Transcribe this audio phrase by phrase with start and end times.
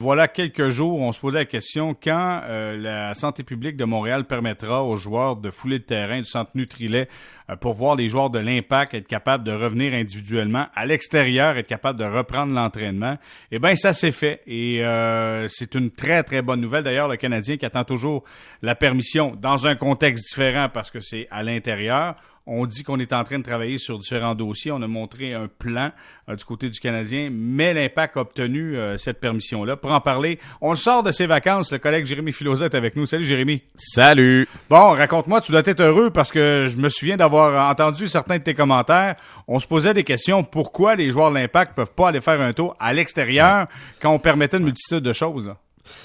[0.00, 4.26] Voilà quelques jours, on se posait la question quand euh, la santé publique de Montréal
[4.26, 7.08] permettra aux joueurs de fouler le terrain du centre Nutrilet
[7.50, 11.66] euh, pour voir les joueurs de l'Impact être capables de revenir individuellement à l'extérieur, être
[11.66, 13.18] capables de reprendre l'entraînement.
[13.50, 16.84] Eh bien, ça s'est fait et euh, c'est une très très bonne nouvelle.
[16.84, 18.22] D'ailleurs, le Canadien qui attend toujours
[18.62, 22.14] la permission dans un contexte différent parce que c'est à l'intérieur.
[22.50, 24.72] On dit qu'on est en train de travailler sur différents dossiers.
[24.72, 25.90] On a montré un plan
[26.30, 29.76] euh, du côté du Canadien, mais l'Impact a obtenu euh, cette permission-là.
[29.76, 31.70] Pour en parler, on sort de ses vacances.
[31.70, 33.04] Le collègue Jérémy Filosa est avec nous.
[33.04, 33.60] Salut Jérémy.
[33.74, 34.48] Salut.
[34.70, 38.44] Bon, raconte-moi, tu dois être heureux parce que je me souviens d'avoir entendu certains de
[38.44, 39.16] tes commentaires.
[39.46, 40.42] On se posait des questions.
[40.42, 43.66] Pourquoi les joueurs de l'Impact peuvent pas aller faire un tour à l'extérieur
[44.00, 45.52] quand on permettait une multitude de choses?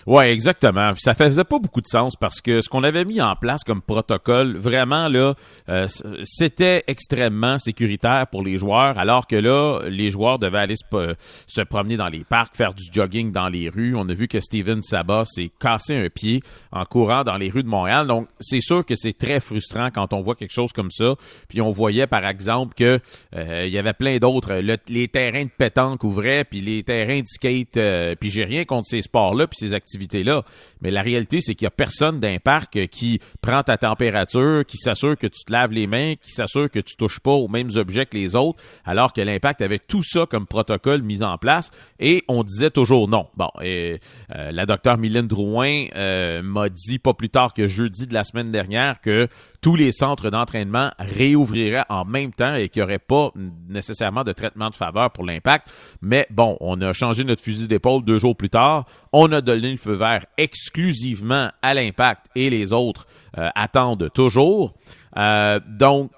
[0.05, 0.93] Ouais, exactement.
[0.93, 3.63] Puis ça faisait pas beaucoup de sens parce que ce qu'on avait mis en place
[3.63, 5.33] comme protocole, vraiment là,
[5.69, 5.87] euh,
[6.23, 11.97] c'était extrêmement sécuritaire pour les joueurs, alors que là, les joueurs devaient aller se, promener
[11.97, 13.95] dans les parcs, faire du jogging dans les rues.
[13.95, 16.41] On a vu que Steven Sabah s'est cassé un pied
[16.71, 18.07] en courant dans les rues de Montréal.
[18.07, 21.15] Donc, c'est sûr que c'est très frustrant quand on voit quelque chose comme ça.
[21.47, 22.99] Puis on voyait par exemple que
[23.35, 24.53] euh, y avait plein d'autres,
[24.87, 27.77] les terrains de pétanque ouvraient, puis les terrains de skate.
[27.77, 30.43] Euh, puis j'ai rien contre ces sports-là, puis ces activités-là.
[30.81, 34.77] Mais la réalité, c'est qu'il n'y a personne d'un parc qui prend ta température, qui
[34.77, 37.71] s'assure que tu te laves les mains, qui s'assure que tu touches pas aux mêmes
[37.75, 41.71] objets que les autres, alors que l'impact avait tout ça comme protocole mis en place
[41.99, 43.27] et on disait toujours non.
[43.35, 43.97] Bon, euh,
[44.29, 48.51] la docteure Mylène Drouin euh, m'a dit pas plus tard que jeudi de la semaine
[48.51, 49.27] dernière que
[49.63, 53.31] tous les centres d'entraînement réouvriraient en même temps et qu'il n'y aurait pas
[53.69, 55.67] nécessairement de traitement de faveur pour l'impact.
[56.01, 58.85] Mais bon, on a changé notre fusil d'épaule deux jours plus tard.
[59.13, 64.73] On a donné le feu vert exclusivement à l'impact et les autres euh, attendent toujours.
[65.15, 66.11] Euh, donc,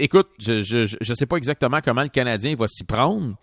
[0.00, 3.36] écoute, je ne sais pas exactement comment le Canadien va s'y prendre.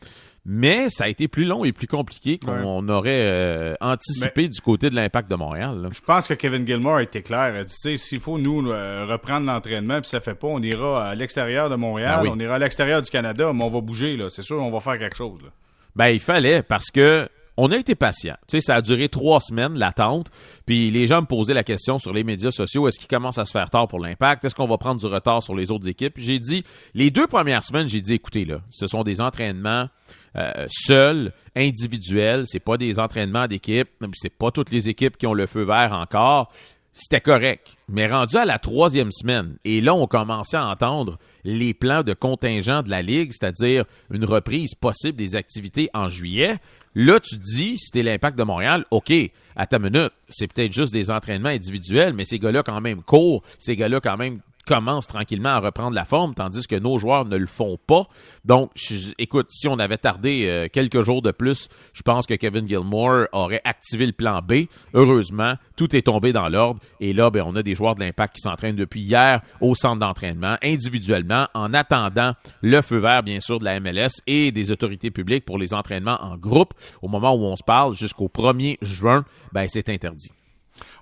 [0.45, 4.89] Mais ça a été plus long et plus compliqué qu'on aurait euh, anticipé du côté
[4.89, 5.87] de l'impact de Montréal.
[5.91, 7.53] Je pense que Kevin Gilmore a été clair.
[7.57, 11.15] Il dit, s'il faut nous euh, reprendre l'entraînement, puis ça fait pas, on ira à
[11.15, 14.17] l'extérieur de Montréal, ben on ira à l'extérieur du Canada, mais on va bouger.
[14.17, 14.29] là.
[14.29, 15.41] C'est sûr, on va faire quelque chose.
[15.43, 15.49] Là.
[15.95, 18.35] Ben, il fallait, parce que on a été patient.
[18.47, 20.31] Tu sais, ça a duré trois semaines, l'attente.
[20.65, 23.45] Puis les gens me posaient la question sur les médias sociaux, est-ce qu'il commence à
[23.45, 24.45] se faire tard pour l'impact?
[24.45, 26.13] Est-ce qu'on va prendre du retard sur les autres équipes?
[26.17, 29.87] J'ai dit, les deux premières semaines, j'ai dit, écoutez, là, ce sont des entraînements
[30.35, 32.43] euh, seuls, individuels.
[32.45, 33.89] C'est pas des entraînements d'équipe.
[34.13, 36.51] C'est pas toutes les équipes qui ont le feu vert encore
[36.93, 37.75] c'était correct.
[37.89, 42.13] Mais rendu à la troisième semaine, et là, on commençait à entendre les plans de
[42.13, 46.57] contingent de la Ligue, c'est-à-dire une reprise possible des activités en juillet.
[46.95, 49.11] Là, tu dis, t'es l'impact de Montréal, OK,
[49.55, 53.43] à ta minute, c'est peut-être juste des entraînements individuels, mais ces gars-là quand même courent,
[53.57, 57.37] ces gars-là quand même commence tranquillement à reprendre la forme, tandis que nos joueurs ne
[57.37, 58.07] le font pas.
[58.45, 58.71] Donc,
[59.17, 63.27] écoute, si on avait tardé euh, quelques jours de plus, je pense que Kevin Gilmore
[63.31, 64.65] aurait activé le plan B.
[64.93, 66.79] Heureusement, tout est tombé dans l'ordre.
[66.99, 69.99] Et là, ben, on a des joueurs de l'Impact qui s'entraînent depuis hier au centre
[69.99, 75.11] d'entraînement, individuellement, en attendant le feu vert, bien sûr, de la MLS et des autorités
[75.11, 76.73] publiques pour les entraînements en groupe.
[77.01, 80.31] Au moment où on se parle, jusqu'au 1er juin, ben, c'est interdit.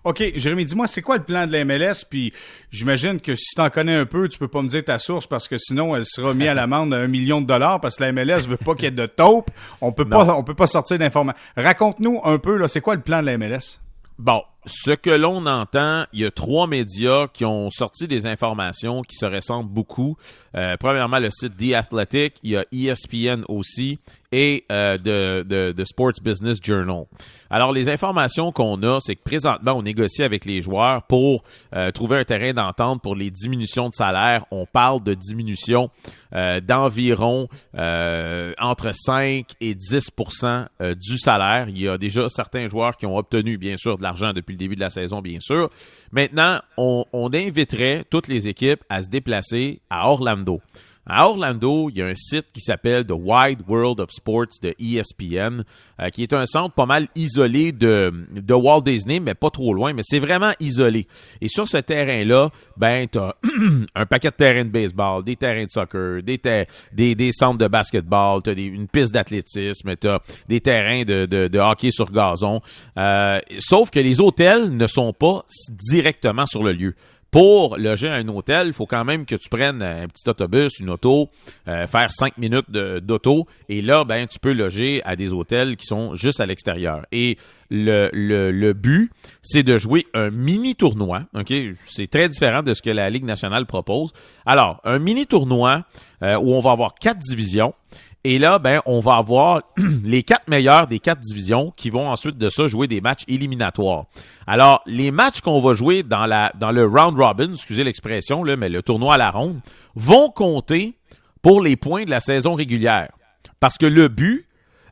[0.03, 2.05] OK, Jérémy, dis-moi, c'est quoi le plan de la MLS?
[2.09, 2.33] Puis
[2.71, 5.27] j'imagine que si tu en connais un peu, tu peux pas me dire ta source
[5.27, 8.11] parce que sinon, elle sera mise à l'amende un million de dollars parce que la
[8.11, 9.51] MLS veut pas qu'il y ait de taupe.
[9.79, 11.39] On peut pas, on peut pas sortir d'informations.
[11.55, 13.79] Raconte-nous un peu, là, c'est quoi le plan de la MLS?
[14.17, 19.01] Bon, ce que l'on entend, il y a trois médias qui ont sorti des informations
[19.01, 20.17] qui se ressemblent beaucoup.
[20.55, 23.99] Euh, premièrement, le site The Athletic, il y a ESPN aussi
[24.31, 27.05] et euh, de, de, Sports Business Journal.
[27.49, 31.43] Alors, les informations qu'on a, c'est que présentement, on négocie avec les joueurs pour
[31.75, 34.45] euh, trouver un terrain d'entente pour les diminutions de salaire.
[34.51, 35.89] On parle de diminution
[36.65, 40.65] d'environ entre 5 et 10%
[40.95, 41.67] du salaire.
[41.67, 44.57] Il y a déjà certains joueurs qui ont obtenu, bien sûr, de l'argent depuis le
[44.57, 45.69] début de la saison, bien sûr.
[46.13, 50.61] Maintenant, on, on inviterait toutes les équipes à se déplacer à Orlando.
[51.07, 54.75] À Orlando, il y a un site qui s'appelle The Wide World of Sports de
[54.79, 55.63] ESPN,
[55.99, 59.73] euh, qui est un centre pas mal isolé de, de Walt Disney, mais pas trop
[59.73, 61.07] loin, mais c'est vraiment isolé.
[61.41, 63.33] Et sur ce terrain-là, ben, t'as
[63.95, 66.39] un paquet de terrains de baseball, des terrains de soccer, des,
[66.93, 69.95] des, des centres de basketball, t'as une piste d'athlétisme,
[70.47, 72.61] des terrains de, de, de, hockey sur gazon.
[72.97, 75.45] Euh, sauf que les hôtels ne sont pas
[75.89, 76.95] directement sur le lieu
[77.31, 80.89] pour loger un hôtel, il faut quand même que tu prennes un petit autobus, une
[80.89, 81.29] auto,
[81.67, 85.85] euh, faire cinq minutes d'auto, et là, ben, tu peux loger à des hôtels qui
[85.85, 87.05] sont juste à l'extérieur.
[87.13, 87.37] Et
[87.69, 89.11] le, le, le but,
[89.41, 91.23] c'est de jouer un mini tournoi.
[91.85, 94.11] C'est très différent de ce que la Ligue nationale propose.
[94.45, 95.85] Alors, un mini tournoi
[96.21, 97.73] euh, où on va avoir quatre divisions
[98.23, 99.61] Et là, ben, on va avoir
[100.03, 104.05] les quatre meilleurs des quatre divisions qui vont ensuite de ça jouer des matchs éliminatoires.
[104.45, 108.69] Alors, les matchs qu'on va jouer dans la dans le round robin, excusez l'expression mais
[108.69, 109.59] le tournoi à la ronde,
[109.95, 110.95] vont compter
[111.41, 113.09] pour les points de la saison régulière.
[113.59, 114.47] Parce que le but,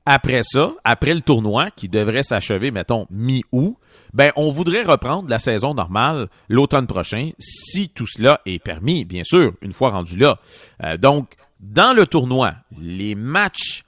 [0.06, 3.78] après ça, après le tournoi qui devrait s'achever, mettons, mi-août,
[4.14, 9.24] ben, on voudrait reprendre la saison normale l'automne prochain, si tout cela est permis, bien
[9.24, 10.40] sûr, une fois rendu là.
[10.84, 13.84] Euh, donc, dans le tournoi, les matchs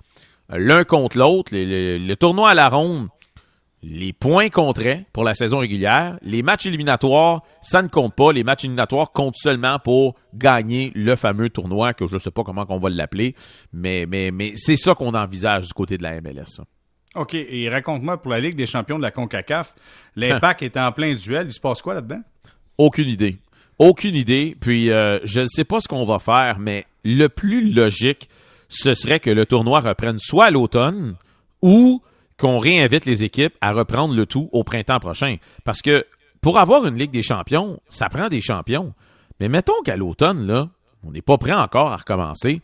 [0.57, 3.07] l'un contre l'autre, le, tournoi à la ronde,
[3.83, 6.17] les points compteraient pour la saison régulière.
[6.21, 8.31] Les matchs éliminatoires, ça ne compte pas.
[8.31, 12.43] Les matchs éliminatoires comptent seulement pour gagner le fameux tournoi que je ne sais pas
[12.43, 13.35] comment on va l'appeler,
[13.73, 16.61] mais, mais, mais c'est ça qu'on envisage du côté de la MLS.
[17.15, 19.75] OK, et raconte-moi pour la Ligue des champions de la CONCACAF,
[20.15, 21.47] l'impact est en plein duel.
[21.47, 22.21] Il se passe quoi là-dedans?
[22.77, 23.37] Aucune idée.
[23.81, 24.55] Aucune idée.
[24.59, 28.29] Puis euh, je ne sais pas ce qu'on va faire, mais le plus logique,
[28.69, 31.15] ce serait que le tournoi reprenne soit à l'automne
[31.63, 31.99] ou
[32.37, 35.37] qu'on réinvite les équipes à reprendre le tout au printemps prochain.
[35.63, 36.05] Parce que
[36.41, 38.93] pour avoir une Ligue des champions, ça prend des champions.
[39.39, 40.69] Mais mettons qu'à l'automne, là,
[41.03, 42.61] on n'est pas prêt encore à recommencer.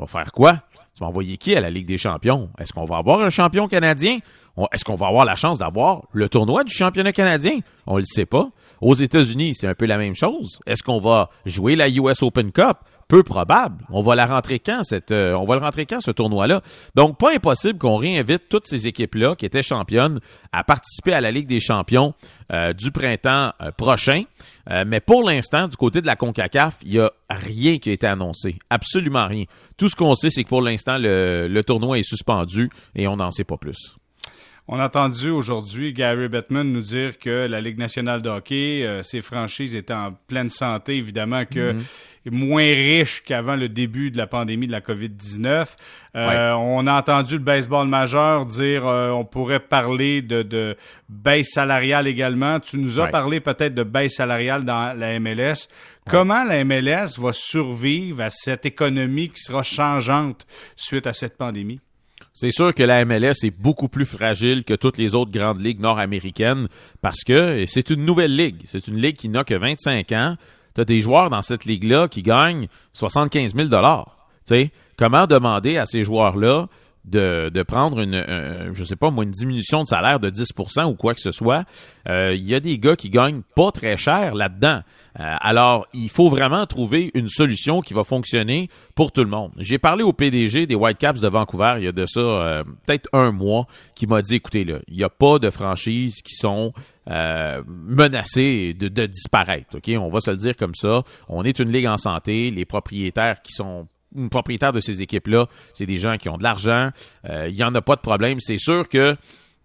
[0.00, 0.62] On va faire quoi?
[0.96, 2.50] Tu vas envoyer qui à la Ligue des champions?
[2.58, 4.18] Est-ce qu'on va avoir un champion canadien?
[4.72, 7.60] Est-ce qu'on va avoir la chance d'avoir le tournoi du championnat canadien?
[7.86, 8.50] On ne le sait pas.
[8.80, 10.58] Aux États-Unis, c'est un peu la même chose.
[10.66, 12.78] Est-ce qu'on va jouer la US Open Cup?
[13.08, 13.84] peu probable.
[13.90, 16.62] On va la rentrer quand euh, on va le rentrer quand ce tournoi-là?
[16.94, 20.20] Donc pas impossible qu'on réinvite toutes ces équipes-là qui étaient championnes
[20.52, 22.14] à participer à la Ligue des Champions
[22.52, 24.24] euh, du printemps euh, prochain.
[24.86, 28.06] mais pour l'instant, du côté de la Concacaf, il y a rien qui a été
[28.06, 29.44] annoncé, absolument rien.
[29.76, 33.16] Tout ce qu'on sait, c'est que pour l'instant le, le tournoi est suspendu et on
[33.16, 33.96] n'en sait pas plus.
[34.68, 39.04] On a entendu aujourd'hui Gary Bettman nous dire que la Ligue nationale de hockey, euh,
[39.04, 41.82] ses franchises étaient en pleine santé, évidemment que mhm.
[42.32, 45.66] moins riches qu'avant le début de la pandémie de la COVID-19.
[46.16, 50.76] Euh, on a entendu le baseball majeur dire euh, on pourrait parler de, de,
[51.08, 52.58] baisse salariale également.
[52.58, 55.68] Tu nous as parlé peut-être de baisse salariale dans la MLS.
[56.08, 61.80] Comment la MLS va survivre à cette économie qui sera changeante suite à cette pandémie?
[62.38, 65.80] C'est sûr que la MLS est beaucoup plus fragile que toutes les autres grandes ligues
[65.80, 66.68] nord-américaines
[67.00, 68.62] parce que c'est une nouvelle ligue.
[68.66, 70.36] C'est une ligue qui n'a que 25 ans.
[70.74, 73.70] Tu as des joueurs dans cette ligue-là qui gagnent 75 000
[74.44, 76.68] sais, Comment demander à ces joueurs-là
[77.06, 78.24] de, prendre une,
[78.72, 81.64] je sais pas moi, une diminution de salaire de 10% ou quoi que ce soit,
[82.08, 84.82] euh, il y a des gars qui gagnent pas très cher là-dedans.
[85.18, 89.52] Euh, alors, il faut vraiment trouver une solution qui va fonctionner pour tout le monde.
[89.56, 93.08] J'ai parlé au PDG des Whitecaps de Vancouver il y a de ça euh, peut-être
[93.12, 96.72] un mois, qui m'a dit, écoutez, là, il n'y a pas de franchises qui sont
[97.06, 99.78] menacées de, de disparaître.
[99.96, 101.04] On va se le dire comme ça.
[101.28, 102.50] On est une ligue en santé.
[102.50, 103.86] Les propriétaires qui sont
[104.30, 106.90] propriétaire de ces équipes-là, c'est des gens qui ont de l'argent.
[107.28, 108.38] Euh, il n'y en a pas de problème.
[108.40, 109.16] C'est sûr que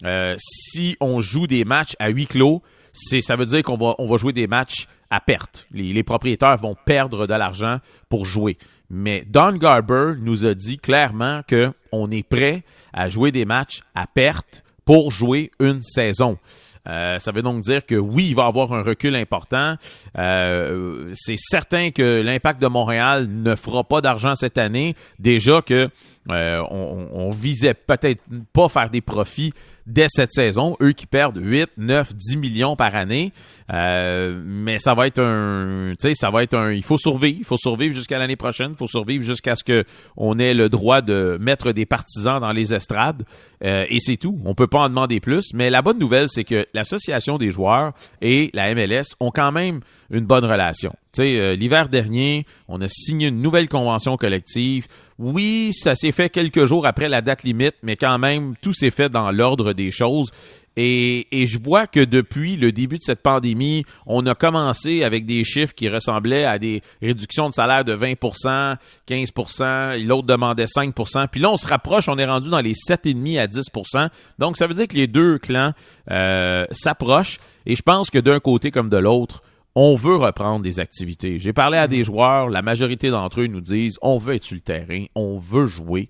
[0.03, 2.61] euh, si on joue des matchs à huis clos,
[2.93, 5.67] c'est ça veut dire qu'on va, on va jouer des matchs à perte.
[5.71, 7.77] Les, propriétaires vont perdre de l'argent
[8.09, 8.57] pour jouer.
[8.89, 14.07] Mais Don Garber nous a dit clairement qu'on est prêt à jouer des matchs à
[14.07, 16.37] perte pour jouer une saison.
[16.87, 19.75] Euh, ça veut donc dire que oui, il va avoir un recul important.
[20.17, 24.95] Euh, c'est certain que l'impact de Montréal ne fera pas d'argent cette année.
[25.19, 25.89] Déjà que
[26.29, 28.21] euh, on, visait peut-être
[28.53, 29.53] pas faire des profits
[29.87, 33.33] dès cette saison, eux qui perdent 8, 9, 10 millions par année.
[33.73, 37.39] Euh, mais ça va être un, tu sais, ça va être un, il faut survivre,
[37.39, 39.83] il faut survivre jusqu'à l'année prochaine, il faut survivre jusqu'à ce que
[40.15, 43.23] on ait le droit de mettre des partisans dans les estrades.
[43.63, 44.39] Euh, et c'est tout.
[44.45, 45.49] On peut pas en demander plus.
[45.55, 49.81] Mais la bonne nouvelle, c'est que l'association des joueurs et la MLS ont quand même
[50.11, 50.93] une bonne relation.
[51.13, 54.87] Tu sais, l'hiver dernier, on a signé une nouvelle convention collective.
[55.23, 58.89] Oui, ça s'est fait quelques jours après la date limite, mais quand même, tout s'est
[58.89, 60.31] fait dans l'ordre des choses.
[60.77, 65.27] Et, et, je vois que depuis le début de cette pandémie, on a commencé avec
[65.27, 71.27] des chiffres qui ressemblaient à des réductions de salaire de 20% 15% l'autre demandait 5%
[71.27, 74.09] puis là, on se rapproche, on est rendu dans les 7,5 à 10%
[74.39, 75.73] Donc, ça veut dire que les deux clans
[76.09, 77.37] euh, s'approchent.
[77.67, 79.43] Et je pense que d'un côté comme de l'autre,
[79.75, 81.39] on veut reprendre des activités.
[81.39, 84.55] J'ai parlé à des joueurs, la majorité d'entre eux nous disent on veut être sur
[84.55, 86.09] le terrain, on veut jouer.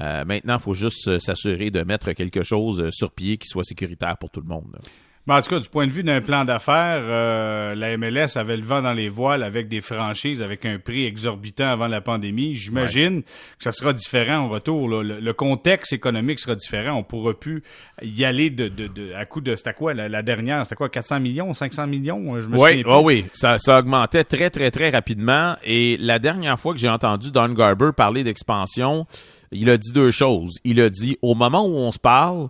[0.00, 4.16] Euh, maintenant, il faut juste s'assurer de mettre quelque chose sur pied qui soit sécuritaire
[4.18, 4.78] pour tout le monde.
[5.24, 8.56] Ben, en tout cas, du point de vue d'un plan d'affaires, euh, la MLS avait
[8.56, 12.56] le vent dans les voiles avec des franchises, avec un prix exorbitant avant la pandémie.
[12.56, 13.28] J'imagine que
[13.60, 14.88] ça sera différent en retour.
[14.88, 16.96] Le, contexte économique sera différent.
[16.96, 17.62] On pourra plus
[18.02, 19.54] y aller de, de, de à coup de...
[19.54, 20.64] C'était quoi la, dernière?
[20.64, 20.88] C'était quoi?
[20.88, 21.54] 400 millions?
[21.54, 22.40] 500 millions?
[22.40, 23.24] Je me oui, oui, oui.
[23.32, 25.54] Ça, ça augmentait très, très, très rapidement.
[25.62, 29.06] Et la dernière fois que j'ai entendu Don Garber parler d'expansion,
[29.52, 30.58] il a dit deux choses.
[30.64, 32.48] Il a dit, au moment où on se parle,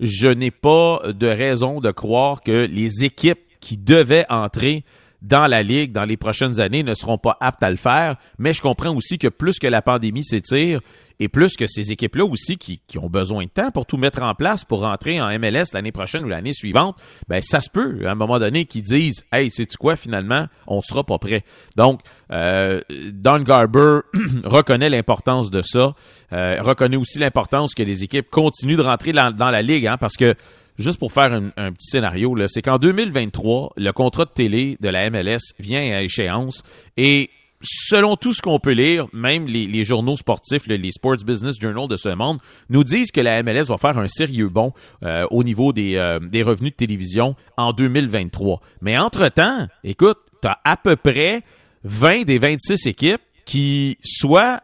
[0.00, 4.84] je n'ai pas de raison de croire que les équipes qui devaient entrer
[5.22, 8.52] dans la ligue dans les prochaines années ne seront pas aptes à le faire, mais
[8.52, 10.80] je comprends aussi que plus que la pandémie s'étire,
[11.20, 14.22] et plus que ces équipes-là aussi qui, qui, ont besoin de temps pour tout mettre
[14.22, 16.96] en place pour rentrer en MLS l'année prochaine ou l'année suivante,
[17.28, 18.06] ben ça se peut.
[18.06, 21.44] À un moment donné qu'ils disent Hey, sais-tu quoi, finalement, on sera pas prêt.
[21.76, 22.80] Donc, euh,
[23.12, 24.00] Don Garber
[24.44, 25.94] reconnaît l'importance de ça,
[26.32, 30.16] euh, reconnaît aussi l'importance que les équipes continuent de rentrer dans, la ligue, hein, parce
[30.16, 30.34] que
[30.78, 35.10] juste pour faire un, petit scénario, c'est qu'en 2023, le contrat de télé de la
[35.10, 36.62] MLS vient à échéance
[36.96, 37.30] et
[37.60, 41.96] selon tout ce qu'on peut lire, même les, journaux sportifs, les Sports Business Journal de
[41.96, 45.72] ce monde, nous disent que la MLS va faire un sérieux bond euh, au niveau
[45.72, 48.60] des, euh, des revenus de télévision en 2023.
[48.80, 51.42] Mais entre-temps, écoute, tu as à peu près
[51.84, 54.62] 20 des 26 équipes qui soit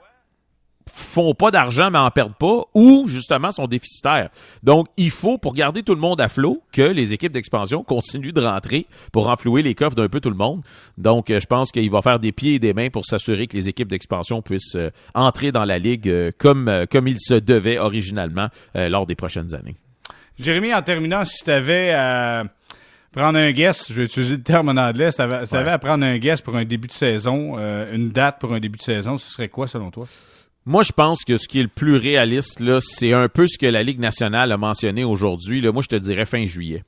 [0.90, 4.30] font pas d'argent mais en perdent pas ou justement sont déficitaires.
[4.62, 8.32] Donc il faut pour garder tout le monde à flot que les équipes d'expansion continuent
[8.32, 10.62] de rentrer pour renflouer les coffres d'un peu tout le monde.
[10.98, 13.56] Donc euh, je pense qu'il va faire des pieds et des mains pour s'assurer que
[13.56, 17.78] les équipes d'expansion puissent euh, entrer dans la ligue euh, comme comme il se devait
[17.78, 19.76] originalement lors des prochaines années.
[20.38, 22.44] Jérémy en terminant si tu avais à
[23.12, 26.04] prendre un guess, je vais utiliser le terme en anglais, si tu avais, à prendre
[26.04, 27.58] un guess pour un début de saison,
[27.92, 30.06] une date pour un début de saison, ce serait quoi selon toi?
[30.66, 33.58] Moi, je pense que ce qui est le plus réaliste, là, c'est un peu ce
[33.58, 35.60] que la Ligue nationale a mentionné aujourd'hui.
[35.60, 36.82] Moi, je te dirais fin juillet.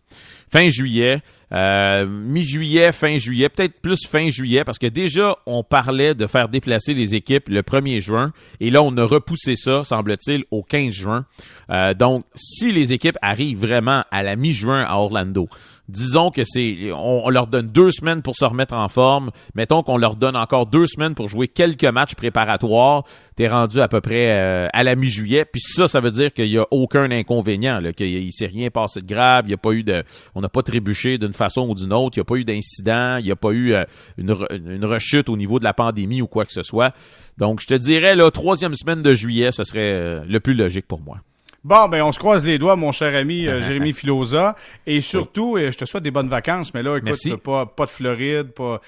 [0.49, 1.21] Fin juillet,
[1.53, 6.49] euh, mi-juillet, fin juillet, peut-être plus fin juillet, parce que déjà, on parlait de faire
[6.49, 10.95] déplacer les équipes le 1er juin, et là, on a repoussé ça, semble-t-il, au 15
[10.95, 11.27] juin.
[11.71, 15.49] Euh, donc, si les équipes arrivent vraiment à la mi-juin à Orlando,
[15.89, 19.31] disons que c'est on, leur donne deux semaines pour se remettre en forme.
[19.55, 23.05] Mettons qu'on leur donne encore deux semaines pour jouer quelques matchs préparatoires.
[23.37, 25.45] T'es rendu à peu près euh, à la mi-juillet.
[25.45, 29.07] Puis ça, ça veut dire qu'il y a aucun inconvénient, qu'il s'est rien passé de
[29.07, 29.45] grave.
[29.47, 30.03] Il y a pas eu de,
[30.35, 32.17] on n'a pas trébuché d'une façon ou d'une autre.
[32.17, 33.19] Il n'y a pas eu d'incident.
[33.19, 33.85] Il n'y a pas eu euh,
[34.17, 36.95] une, une rechute au niveau de la pandémie ou quoi que ce soit.
[37.39, 40.87] Donc, je te dirais, la troisième semaine de juillet, ce serait euh, le plus logique
[40.87, 41.19] pour moi.
[41.67, 44.55] Bon, ben on se croise les doigts, mon cher ami euh, Jérémy Filosa.
[44.87, 48.53] Et surtout, je te souhaite des bonnes vacances, mais là, écoute, pas, pas de Floride,
[48.53, 48.81] pas...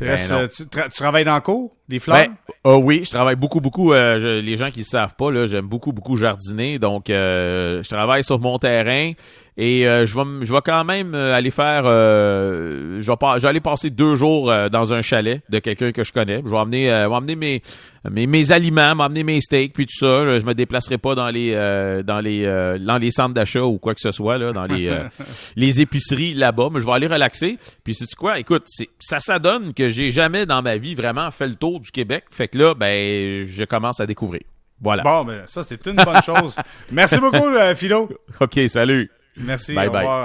[0.00, 2.16] Ben tu, travailles dans le cours, des fleurs?
[2.16, 2.34] Ben,
[2.66, 3.92] euh, oui, je travaille beaucoup, beaucoup.
[3.92, 6.78] Euh, les gens qui ne savent pas, j'aime beaucoup, beaucoup jardiner.
[6.78, 9.12] Donc, euh, je travaille sur mon terrain
[9.58, 11.84] et je vais, je vais quand même aller faire.
[11.84, 16.02] je vais, pas, je vais aller passer deux jours dans un chalet de quelqu'un que
[16.02, 16.42] je connais.
[16.44, 17.62] Je vais emmener, vais emmener mes,
[18.10, 20.38] mes, mes aliments, m'emmener mes steaks puis tout ça.
[20.38, 21.54] Je me déplacerai pas dans les,
[22.04, 24.90] dans les, dans les centres d'achat ou quoi que ce soit là, dans les,
[25.56, 26.70] les épiceries là-bas.
[26.72, 27.58] Mais je vais aller relaxer.
[27.84, 28.40] Puis, c'est quoi?
[28.40, 28.64] Écoute,
[28.98, 32.24] ça, ça donne que j'ai jamais dans ma vie vraiment fait le tour du Québec.
[32.30, 34.42] Fait que là, ben, je commence à découvrir.
[34.80, 35.02] Voilà.
[35.02, 36.56] Bon, ben, ça, c'est une bonne chose.
[36.92, 38.08] Merci beaucoup, euh, Philo.
[38.40, 39.10] OK, salut.
[39.36, 39.74] Merci.
[39.74, 40.00] Bye, au bye.
[40.00, 40.22] Revoir.